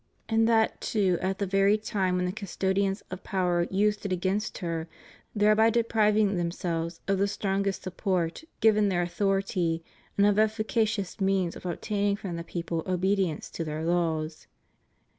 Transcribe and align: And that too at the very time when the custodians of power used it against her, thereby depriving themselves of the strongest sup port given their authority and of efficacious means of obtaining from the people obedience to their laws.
And 0.27 0.47
that 0.47 0.81
too 0.81 1.19
at 1.21 1.37
the 1.37 1.45
very 1.45 1.77
time 1.77 2.15
when 2.15 2.25
the 2.25 2.31
custodians 2.31 3.03
of 3.11 3.23
power 3.23 3.67
used 3.69 4.03
it 4.03 4.11
against 4.11 4.57
her, 4.57 4.87
thereby 5.35 5.69
depriving 5.69 6.37
themselves 6.37 7.01
of 7.07 7.19
the 7.19 7.27
strongest 7.27 7.83
sup 7.83 7.97
port 7.97 8.43
given 8.61 8.89
their 8.89 9.03
authority 9.03 9.83
and 10.17 10.25
of 10.25 10.39
efficacious 10.39 11.21
means 11.21 11.55
of 11.55 11.67
obtaining 11.67 12.15
from 12.15 12.35
the 12.35 12.43
people 12.43 12.81
obedience 12.87 13.47
to 13.51 13.63
their 13.63 13.83
laws. 13.85 14.47